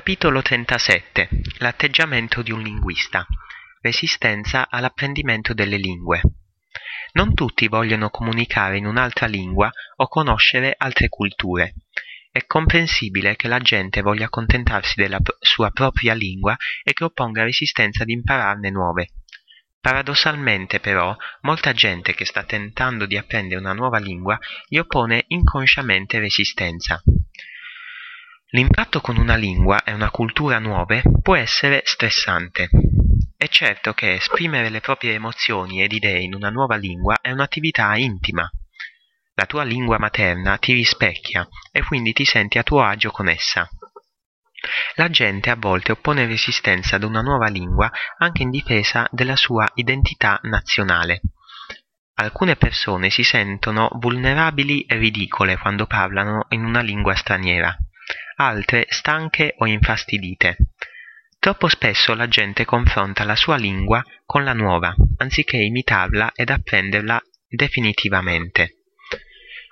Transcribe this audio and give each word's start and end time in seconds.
Capitolo 0.00 0.40
37 0.40 1.28
L'atteggiamento 1.58 2.40
di 2.40 2.52
un 2.52 2.62
linguista 2.62 3.26
Resistenza 3.82 4.70
all'apprendimento 4.70 5.52
delle 5.52 5.76
lingue 5.76 6.22
Non 7.12 7.34
tutti 7.34 7.68
vogliono 7.68 8.08
comunicare 8.08 8.78
in 8.78 8.86
un'altra 8.86 9.26
lingua 9.26 9.70
o 9.96 10.08
conoscere 10.08 10.74
altre 10.74 11.10
culture. 11.10 11.74
È 12.30 12.46
comprensibile 12.46 13.36
che 13.36 13.46
la 13.46 13.58
gente 13.58 14.00
voglia 14.00 14.24
accontentarsi 14.24 14.94
della 14.96 15.18
sua 15.38 15.70
propria 15.70 16.14
lingua 16.14 16.56
e 16.82 16.94
che 16.94 17.04
opponga 17.04 17.42
resistenza 17.42 18.04
ad 18.04 18.08
impararne 18.08 18.70
nuove. 18.70 19.08
Paradossalmente 19.78 20.80
però, 20.80 21.14
molta 21.42 21.74
gente 21.74 22.14
che 22.14 22.24
sta 22.24 22.44
tentando 22.44 23.04
di 23.04 23.18
apprendere 23.18 23.60
una 23.60 23.74
nuova 23.74 23.98
lingua 23.98 24.38
gli 24.66 24.78
oppone 24.78 25.24
inconsciamente 25.28 26.18
resistenza. 26.18 27.02
L'impatto 28.52 29.00
con 29.00 29.16
una 29.16 29.36
lingua 29.36 29.84
e 29.84 29.92
una 29.92 30.10
cultura 30.10 30.58
nuove 30.58 31.02
può 31.22 31.36
essere 31.36 31.82
stressante. 31.84 32.68
È 33.36 33.46
certo 33.46 33.94
che 33.94 34.14
esprimere 34.14 34.70
le 34.70 34.80
proprie 34.80 35.14
emozioni 35.14 35.84
ed 35.84 35.92
idee 35.92 36.22
in 36.22 36.34
una 36.34 36.50
nuova 36.50 36.74
lingua 36.74 37.18
è 37.20 37.30
un'attività 37.30 37.94
intima. 37.94 38.50
La 39.34 39.46
tua 39.46 39.62
lingua 39.62 40.00
materna 40.00 40.58
ti 40.58 40.72
rispecchia 40.72 41.46
e 41.70 41.84
quindi 41.84 42.12
ti 42.12 42.24
senti 42.24 42.58
a 42.58 42.64
tuo 42.64 42.82
agio 42.82 43.12
con 43.12 43.28
essa. 43.28 43.68
La 44.96 45.08
gente 45.10 45.48
a 45.50 45.56
volte 45.56 45.92
oppone 45.92 46.26
resistenza 46.26 46.96
ad 46.96 47.04
una 47.04 47.20
nuova 47.20 47.46
lingua 47.46 47.88
anche 48.18 48.42
in 48.42 48.50
difesa 48.50 49.06
della 49.12 49.36
sua 49.36 49.70
identità 49.74 50.40
nazionale. 50.42 51.20
Alcune 52.14 52.56
persone 52.56 53.10
si 53.10 53.22
sentono 53.22 53.88
vulnerabili 53.92 54.82
e 54.82 54.96
ridicole 54.96 55.56
quando 55.56 55.86
parlano 55.86 56.46
in 56.48 56.64
una 56.64 56.80
lingua 56.80 57.14
straniera 57.14 57.78
altre 58.40 58.86
stanche 58.88 59.54
o 59.58 59.66
infastidite. 59.66 60.56
Troppo 61.38 61.68
spesso 61.68 62.14
la 62.14 62.26
gente 62.26 62.64
confronta 62.64 63.24
la 63.24 63.36
sua 63.36 63.56
lingua 63.56 64.02
con 64.24 64.44
la 64.44 64.54
nuova, 64.54 64.94
anziché 65.18 65.58
imitarla 65.58 66.32
ed 66.34 66.48
apprenderla 66.48 67.20
definitivamente. 67.46 68.76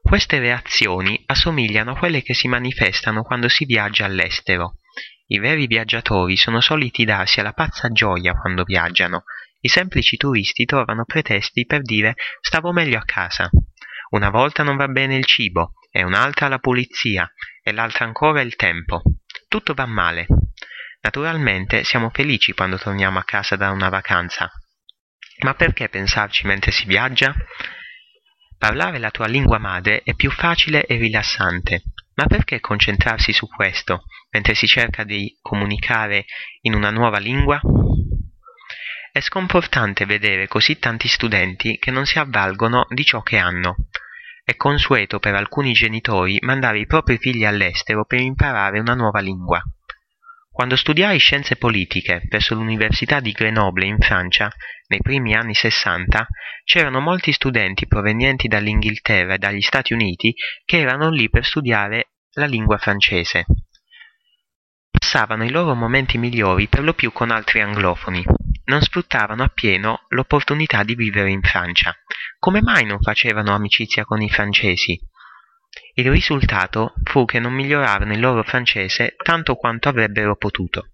Queste 0.00 0.38
reazioni 0.38 1.20
assomigliano 1.26 1.92
a 1.92 1.98
quelle 1.98 2.22
che 2.22 2.34
si 2.34 2.46
manifestano 2.46 3.22
quando 3.22 3.48
si 3.48 3.64
viaggia 3.64 4.04
all'estero. 4.04 4.78
I 5.26 5.38
veri 5.40 5.66
viaggiatori 5.66 6.36
sono 6.36 6.60
soliti 6.60 7.04
darsi 7.04 7.40
alla 7.40 7.52
pazza 7.52 7.88
gioia 7.88 8.34
quando 8.34 8.62
viaggiano. 8.62 9.24
I 9.60 9.68
semplici 9.68 10.16
turisti 10.16 10.64
trovano 10.66 11.04
pretesti 11.04 11.66
per 11.66 11.82
dire 11.82 12.14
stavo 12.40 12.72
meglio 12.72 12.98
a 12.98 13.04
casa. 13.04 13.48
Una 14.10 14.30
volta 14.30 14.62
non 14.62 14.76
va 14.76 14.88
bene 14.88 15.16
il 15.16 15.24
cibo, 15.24 15.74
e 15.92 16.02
un'altra 16.02 16.48
la 16.48 16.58
pulizia, 16.58 17.30
e 17.62 17.70
l'altra 17.72 18.06
ancora 18.06 18.40
il 18.40 18.56
tempo. 18.56 19.02
Tutto 19.46 19.74
va 19.74 19.86
male. 19.86 20.26
Naturalmente 21.02 21.84
siamo 21.84 22.10
felici 22.10 22.52
quando 22.52 22.78
torniamo 22.78 23.18
a 23.18 23.24
casa 23.24 23.56
da 23.56 23.70
una 23.70 23.90
vacanza. 23.90 24.50
Ma 25.42 25.54
perché 25.54 25.88
pensarci 25.88 26.46
mentre 26.46 26.70
si 26.70 26.86
viaggia? 26.86 27.34
Parlare 28.56 28.98
la 28.98 29.10
tua 29.10 29.26
lingua 29.26 29.58
madre 29.58 30.02
è 30.02 30.14
più 30.14 30.30
facile 30.30 30.86
e 30.86 30.96
rilassante, 30.96 31.82
ma 32.14 32.26
perché 32.26 32.60
concentrarsi 32.60 33.32
su 33.32 33.46
questo 33.48 34.04
mentre 34.30 34.54
si 34.54 34.66
cerca 34.66 35.04
di 35.04 35.36
comunicare 35.42 36.24
in 36.62 36.74
una 36.74 36.90
nuova 36.90 37.18
lingua? 37.18 37.60
È 39.10 39.20
sconfortante 39.20 40.06
vedere 40.06 40.48
così 40.48 40.78
tanti 40.78 41.08
studenti 41.08 41.76
che 41.78 41.90
non 41.90 42.06
si 42.06 42.18
avvalgono 42.18 42.86
di 42.88 43.04
ciò 43.04 43.20
che 43.20 43.36
hanno, 43.36 43.76
è 44.52 44.56
consueto 44.56 45.18
per 45.18 45.34
alcuni 45.34 45.72
genitori 45.72 46.38
mandare 46.42 46.78
i 46.78 46.86
propri 46.86 47.18
figli 47.18 47.44
all'estero 47.44 48.04
per 48.04 48.20
imparare 48.20 48.78
una 48.78 48.94
nuova 48.94 49.20
lingua. 49.20 49.62
Quando 50.50 50.76
studiai 50.76 51.18
scienze 51.18 51.56
politiche 51.56 52.26
presso 52.28 52.54
l'Università 52.54 53.20
di 53.20 53.32
Grenoble 53.32 53.86
in 53.86 53.96
Francia, 53.98 54.52
nei 54.88 55.00
primi 55.00 55.34
anni 55.34 55.54
Sessanta, 55.54 56.26
c'erano 56.64 57.00
molti 57.00 57.32
studenti 57.32 57.86
provenienti 57.86 58.48
dall'Inghilterra 58.48 59.34
e 59.34 59.38
dagli 59.38 59.62
Stati 59.62 59.94
Uniti 59.94 60.34
che 60.66 60.78
erano 60.78 61.08
lì 61.08 61.30
per 61.30 61.46
studiare 61.46 62.10
la 62.34 62.44
lingua 62.44 62.76
francese. 62.76 63.46
Passavano 64.90 65.44
i 65.44 65.50
loro 65.50 65.74
momenti 65.74 66.18
migliori 66.18 66.68
per 66.68 66.82
lo 66.82 66.92
più 66.92 67.12
con 67.12 67.30
altri 67.30 67.62
anglofoni. 67.62 68.22
Non 68.64 68.80
sfruttavano 68.80 69.42
appieno 69.42 70.06
l'opportunità 70.08 70.82
di 70.84 70.94
vivere 70.94 71.30
in 71.30 71.42
Francia 71.42 71.94
come 72.42 72.60
mai 72.60 72.84
non 72.84 73.00
facevano 73.00 73.54
amicizia 73.54 74.04
con 74.04 74.20
i 74.20 74.28
francesi? 74.28 74.98
Il 75.94 76.10
risultato 76.10 76.92
fu 77.04 77.24
che 77.24 77.38
non 77.38 77.52
migliorarono 77.52 78.12
il 78.12 78.18
loro 78.18 78.42
francese 78.42 79.14
tanto 79.22 79.54
quanto 79.54 79.88
avrebbero 79.88 80.34
potuto. 80.34 80.88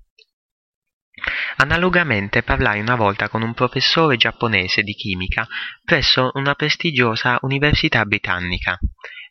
Analogamente 1.57 2.43
parlai 2.43 2.81
una 2.81 2.97
volta 2.97 3.31
con 3.31 3.41
un 3.41 3.55
professore 3.55 4.19
giapponese 4.19 4.83
di 4.83 4.93
chimica 4.93 5.49
presso 5.83 6.33
una 6.35 6.55
prestigiosa 6.55 7.39
università 7.41 8.05
britannica. 8.05 8.79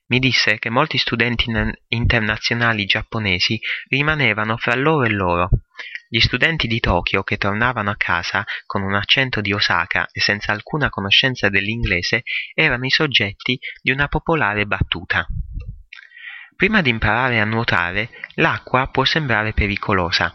Mi 0.07 0.17
disse 0.17 0.57
che 0.57 0.71
molti 0.71 0.97
studenti 0.97 1.51
internazionali 1.89 2.85
giapponesi 2.85 3.59
rimanevano 3.89 4.57
fra 4.57 4.73
loro 4.73 5.05
e 5.05 5.09
loro, 5.09 5.49
gli 6.09 6.19
studenti 6.19 6.67
di 6.67 6.79
Tokyo 6.79 7.23
che 7.23 7.37
tornavano 7.37 7.89
a 7.89 7.97
casa 7.97 8.45
con 8.65 8.81
un 8.81 8.95
accento 8.95 9.41
di 9.41 9.53
Osaka 9.53 10.07
e 10.11 10.21
senza 10.21 10.51
alcuna 10.51 10.89
conoscenza 10.89 11.49
dell'inglese 11.49 12.23
erano 12.53 12.85
i 12.85 12.89
soggetti 12.89 13.59
di 13.81 13.91
una 13.91 14.07
popolare 14.07 14.65
battuta. 14.65 15.27
Prima 16.55 16.81
di 16.81 16.89
imparare 16.89 17.39
a 17.39 17.45
nuotare, 17.45 18.09
l'acqua 18.35 18.87
può 18.87 19.03
sembrare 19.03 19.53
pericolosa. 19.53 20.33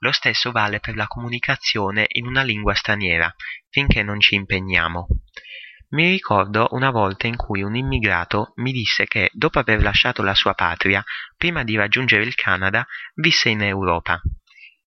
Lo 0.00 0.12
stesso 0.12 0.52
vale 0.52 0.80
per 0.80 0.96
la 0.96 1.06
comunicazione 1.06 2.04
in 2.08 2.26
una 2.26 2.42
lingua 2.42 2.74
straniera, 2.74 3.34
finché 3.70 4.02
non 4.02 4.20
ci 4.20 4.34
impegniamo. 4.34 5.06
Mi 5.92 6.10
ricordo 6.10 6.68
una 6.72 6.90
volta 6.90 7.26
in 7.26 7.36
cui 7.36 7.62
un 7.62 7.74
immigrato 7.74 8.52
mi 8.56 8.72
disse 8.72 9.06
che, 9.06 9.30
dopo 9.32 9.58
aver 9.58 9.82
lasciato 9.82 10.22
la 10.22 10.34
sua 10.34 10.52
patria, 10.52 11.02
prima 11.36 11.64
di 11.64 11.76
raggiungere 11.76 12.22
il 12.22 12.34
Canada, 12.34 12.86
visse 13.14 13.48
in 13.48 13.62
Europa. 13.62 14.20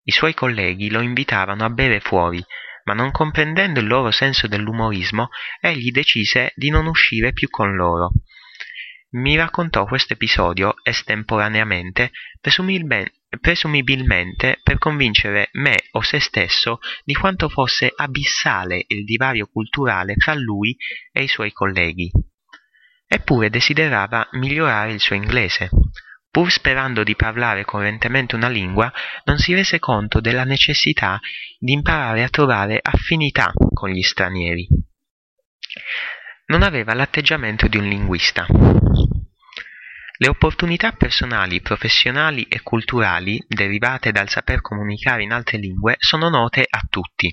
I 0.07 0.11
suoi 0.11 0.35
colleghi 0.35 0.91
lo 0.91 1.01
invitavano 1.01 1.65
a 1.65 1.69
bere 1.71 1.99
fuori, 1.99 2.43
ma 2.83 2.93
non 2.93 3.09
comprendendo 3.09 3.79
il 3.79 3.87
loro 3.87 4.11
senso 4.11 4.47
dell'umorismo, 4.47 5.29
egli 5.59 5.89
decise 5.89 6.51
di 6.55 6.69
non 6.69 6.85
uscire 6.85 7.33
più 7.33 7.49
con 7.49 7.75
loro. 7.75 8.11
Mi 9.15 9.35
raccontò 9.35 9.85
questo 9.85 10.13
episodio 10.13 10.75
estemporaneamente, 10.83 12.11
presumibilmente 13.39 14.59
per 14.61 14.77
convincere 14.77 15.49
me 15.53 15.75
o 15.91 16.01
se 16.01 16.19
stesso 16.19 16.79
di 17.03 17.13
quanto 17.13 17.49
fosse 17.49 17.91
abissale 17.95 18.83
il 18.87 19.05
divario 19.05 19.47
culturale 19.47 20.13
fra 20.17 20.35
lui 20.35 20.75
e 21.11 21.23
i 21.23 21.27
suoi 21.27 21.51
colleghi. 21.51 22.11
Eppure 23.07 23.49
desiderava 23.49 24.27
migliorare 24.33 24.91
il 24.91 24.99
suo 24.99 25.15
inglese. 25.15 25.69
Pur 26.35 26.51
sperando 26.51 27.05
di 27.05 27.15
parlare 27.15 27.63
correntemente 27.63 28.35
una 28.35 28.49
lingua, 28.49 28.91
non 29.23 29.37
si 29.37 29.53
rese 29.53 29.79
conto 29.79 30.19
della 30.19 30.43
necessità 30.43 31.17
di 31.57 31.71
imparare 31.71 32.23
a 32.23 32.27
trovare 32.27 32.77
affinità 32.81 33.53
con 33.73 33.89
gli 33.89 34.01
stranieri. 34.01 34.67
Non 36.47 36.61
aveva 36.61 36.93
l'atteggiamento 36.93 37.69
di 37.69 37.77
un 37.77 37.87
linguista. 37.87 38.45
Le 40.17 40.27
opportunità 40.27 40.91
personali, 40.91 41.61
professionali 41.61 42.43
e 42.49 42.61
culturali 42.61 43.41
derivate 43.47 44.11
dal 44.11 44.27
saper 44.27 44.59
comunicare 44.59 45.23
in 45.23 45.31
altre 45.31 45.57
lingue 45.57 45.95
sono 45.99 46.27
note 46.27 46.65
a 46.69 46.81
tutti. 46.89 47.31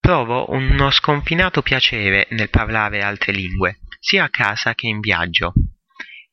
Provo 0.00 0.52
uno 0.52 0.90
sconfinato 0.90 1.60
piacere 1.60 2.28
nel 2.30 2.48
parlare 2.48 3.02
altre 3.02 3.32
lingue, 3.32 3.80
sia 4.00 4.24
a 4.24 4.30
casa 4.30 4.74
che 4.74 4.86
in 4.86 5.00
viaggio. 5.00 5.52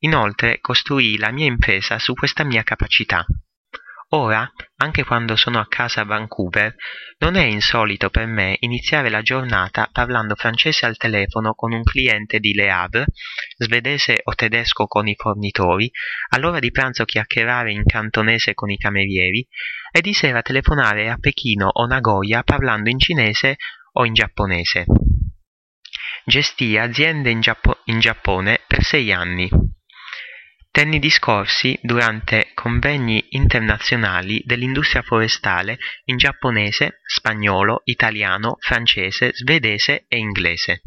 Inoltre 0.00 0.60
costruii 0.60 1.18
la 1.18 1.30
mia 1.30 1.46
impresa 1.46 1.98
su 1.98 2.14
questa 2.14 2.44
mia 2.44 2.62
capacità. 2.62 3.24
Ora, 4.10 4.48
anche 4.76 5.02
quando 5.02 5.34
sono 5.34 5.58
a 5.58 5.66
casa 5.66 6.02
a 6.02 6.04
Vancouver, 6.04 6.76
non 7.18 7.34
è 7.34 7.42
insolito 7.42 8.08
per 8.08 8.26
me 8.26 8.56
iniziare 8.60 9.10
la 9.10 9.20
giornata 9.20 9.88
parlando 9.90 10.36
francese 10.36 10.86
al 10.86 10.96
telefono 10.96 11.54
con 11.54 11.72
un 11.72 11.82
cliente 11.82 12.38
di 12.38 12.52
Le 12.54 12.70
Havre, 12.70 13.06
svedese 13.56 14.20
o 14.22 14.34
tedesco 14.34 14.86
con 14.86 15.08
i 15.08 15.16
fornitori, 15.16 15.90
all'ora 16.28 16.60
di 16.60 16.70
pranzo 16.70 17.04
chiacchierare 17.04 17.72
in 17.72 17.82
cantonese 17.84 18.54
con 18.54 18.70
i 18.70 18.76
camerieri 18.76 19.44
e 19.90 20.00
di 20.02 20.14
sera 20.14 20.40
telefonare 20.40 21.10
a 21.10 21.16
Pechino 21.18 21.66
o 21.66 21.86
Nagoya 21.86 22.44
parlando 22.44 22.90
in 22.90 23.00
cinese 23.00 23.56
o 23.94 24.04
in 24.04 24.12
giapponese. 24.12 24.84
Gestì 26.24 26.78
aziende 26.78 27.30
in, 27.30 27.40
Giappo- 27.40 27.80
in 27.86 27.98
Giappone 27.98 28.60
per 28.68 28.84
sei 28.84 29.12
anni. 29.12 29.48
Tenni 30.76 30.98
discorsi 30.98 31.78
durante 31.80 32.48
convegni 32.52 33.28
internazionali 33.30 34.42
dell'industria 34.44 35.00
forestale 35.00 35.78
in 36.04 36.18
giapponese, 36.18 37.00
spagnolo, 37.06 37.80
italiano, 37.84 38.56
francese, 38.60 39.30
svedese 39.32 40.04
e 40.06 40.18
inglese. 40.18 40.82